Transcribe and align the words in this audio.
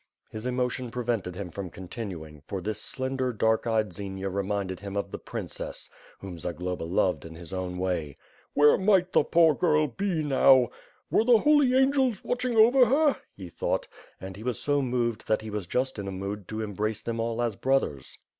His 0.31 0.47
emotion 0.47 0.89
prevented 0.89 1.35
him 1.35 1.51
from 1.51 1.69
continuing, 1.69 2.41
for 2.47 2.59
this 2.59 2.81
slender 2.81 3.31
dark 3.31 3.67
eyed 3.67 3.93
Xenia 3.93 4.29
reminded 4.29 4.79
him 4.79 4.97
of 4.97 5.11
the 5.11 5.19
princess 5.19 5.91
whom 6.17 6.39
Zagloba 6.39 6.85
loved 6.85 7.23
in 7.23 7.35
his 7.35 7.53
own 7.53 7.77
way. 7.77 8.17
"Where 8.55 8.79
might 8.79 9.11
the 9.11 9.23
poor 9.23 9.53
girl 9.53 9.85
be 9.85 10.23
now? 10.23 10.69
Were 11.11 11.23
the 11.23 11.37
Hoi 11.37 11.61
Angels 11.75 12.23
watching 12.23 12.55
over 12.55 12.87
her," 12.87 13.17
he 13.35 13.47
thought, 13.49 13.87
and 14.19 14.35
he 14.35 14.41
was 14.41 14.59
so 14.59 14.81
moved 14.81 15.27
that 15.27 15.41
he 15.43 15.51
was 15.51 15.67
just 15.67 15.99
in 15.99 16.07
a 16.07 16.11
mood 16.11 16.47
to 16.47 16.61
embrace 16.63 17.03
them 17.03 17.19
all 17.19 17.39
as 17.39 17.55
brothers. 17.55 18.17